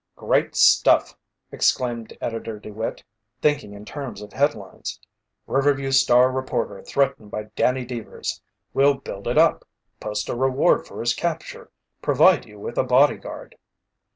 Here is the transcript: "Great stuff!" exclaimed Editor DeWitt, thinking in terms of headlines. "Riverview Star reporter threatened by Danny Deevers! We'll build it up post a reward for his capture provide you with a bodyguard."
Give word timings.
"Great 0.15 0.55
stuff!" 0.55 1.15
exclaimed 1.51 2.17
Editor 2.21 2.57
DeWitt, 2.57 3.03
thinking 3.39 3.73
in 3.75 3.85
terms 3.85 4.19
of 4.19 4.33
headlines. 4.33 4.99
"Riverview 5.45 5.91
Star 5.91 6.31
reporter 6.31 6.81
threatened 6.81 7.29
by 7.29 7.43
Danny 7.55 7.85
Deevers! 7.85 8.41
We'll 8.73 8.95
build 8.95 9.27
it 9.27 9.37
up 9.37 9.63
post 9.99 10.27
a 10.27 10.35
reward 10.35 10.87
for 10.87 11.01
his 11.01 11.13
capture 11.13 11.69
provide 12.01 12.47
you 12.47 12.57
with 12.57 12.79
a 12.79 12.83
bodyguard." 12.83 13.57